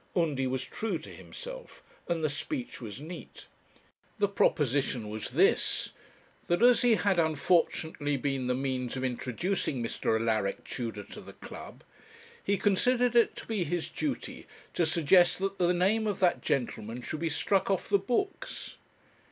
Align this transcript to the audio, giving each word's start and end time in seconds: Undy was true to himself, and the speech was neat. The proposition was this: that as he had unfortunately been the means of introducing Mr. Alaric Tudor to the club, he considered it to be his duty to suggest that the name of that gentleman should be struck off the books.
Undy 0.15 0.47
was 0.47 0.63
true 0.63 0.97
to 0.97 1.11
himself, 1.11 1.83
and 2.07 2.23
the 2.23 2.27
speech 2.29 2.81
was 2.81 2.99
neat. 2.99 3.45
The 4.17 4.27
proposition 4.27 5.09
was 5.11 5.29
this: 5.29 5.91
that 6.47 6.63
as 6.63 6.81
he 6.81 6.95
had 6.95 7.19
unfortunately 7.19 8.17
been 8.17 8.47
the 8.47 8.55
means 8.55 8.97
of 8.97 9.03
introducing 9.03 9.79
Mr. 9.83 10.19
Alaric 10.19 10.63
Tudor 10.63 11.03
to 11.03 11.21
the 11.21 11.33
club, 11.33 11.83
he 12.43 12.57
considered 12.57 13.15
it 13.15 13.35
to 13.35 13.45
be 13.45 13.63
his 13.63 13.89
duty 13.89 14.47
to 14.73 14.87
suggest 14.87 15.37
that 15.37 15.59
the 15.59 15.71
name 15.71 16.07
of 16.07 16.19
that 16.19 16.41
gentleman 16.41 17.03
should 17.03 17.19
be 17.19 17.29
struck 17.29 17.69
off 17.69 17.87
the 17.87 17.99
books. 17.99 18.77